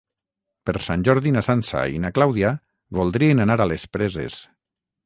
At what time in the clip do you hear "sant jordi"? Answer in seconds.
0.85-1.33